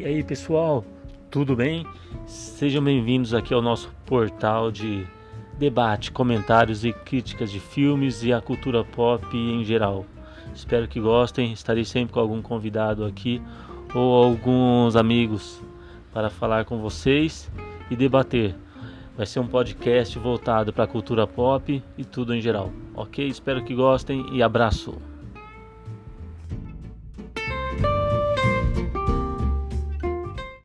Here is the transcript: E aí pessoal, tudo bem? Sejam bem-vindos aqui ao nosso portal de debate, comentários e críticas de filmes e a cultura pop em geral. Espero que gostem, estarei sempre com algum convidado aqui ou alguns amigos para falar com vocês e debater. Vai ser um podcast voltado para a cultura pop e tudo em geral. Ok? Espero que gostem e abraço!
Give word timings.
E 0.00 0.04
aí 0.06 0.24
pessoal, 0.24 0.82
tudo 1.30 1.54
bem? 1.54 1.86
Sejam 2.24 2.82
bem-vindos 2.82 3.34
aqui 3.34 3.52
ao 3.52 3.60
nosso 3.60 3.92
portal 4.06 4.72
de 4.72 5.06
debate, 5.58 6.10
comentários 6.10 6.86
e 6.86 6.92
críticas 6.94 7.52
de 7.52 7.60
filmes 7.60 8.22
e 8.22 8.32
a 8.32 8.40
cultura 8.40 8.82
pop 8.82 9.36
em 9.36 9.62
geral. 9.62 10.06
Espero 10.54 10.88
que 10.88 10.98
gostem, 10.98 11.52
estarei 11.52 11.84
sempre 11.84 12.14
com 12.14 12.20
algum 12.20 12.40
convidado 12.40 13.04
aqui 13.04 13.42
ou 13.94 14.24
alguns 14.24 14.96
amigos 14.96 15.60
para 16.14 16.30
falar 16.30 16.64
com 16.64 16.78
vocês 16.78 17.52
e 17.90 17.94
debater. 17.94 18.54
Vai 19.18 19.26
ser 19.26 19.40
um 19.40 19.46
podcast 19.46 20.18
voltado 20.18 20.72
para 20.72 20.84
a 20.84 20.88
cultura 20.88 21.26
pop 21.26 21.84
e 21.98 22.04
tudo 22.06 22.34
em 22.34 22.40
geral. 22.40 22.72
Ok? 22.94 23.28
Espero 23.28 23.62
que 23.62 23.74
gostem 23.74 24.24
e 24.32 24.42
abraço! 24.42 25.19